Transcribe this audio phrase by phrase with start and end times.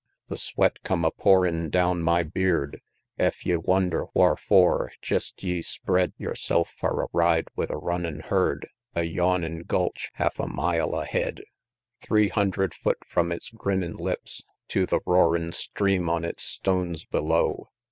[0.29, 2.81] The sweat come a pourin' down my beard;
[3.19, 8.67] Ef ye wonder wharfor, jest ye spread Yerself far a ride with a runnin' herd,
[8.95, 11.35] A yawnin' gulch half a mile ahead.
[11.99, 12.07] XXXIX.
[12.07, 17.69] Three hundred foot from its grinnin' lips Tew the roarin' stream on its stones below.